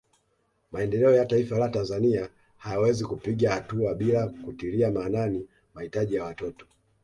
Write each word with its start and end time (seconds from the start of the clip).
Maendeleo 0.71 1.13
ya 1.15 1.25
Taifa 1.25 1.57
la 1.57 1.69
Tanzania 1.69 2.29
hayawezi 2.57 3.05
kupiga 3.05 3.51
hatua 3.53 3.95
bila 3.95 4.27
kutilia 4.27 4.91
maanani 4.91 5.47
mahitaji 5.73 6.15
ya 6.15 6.23
watoto 6.23 6.65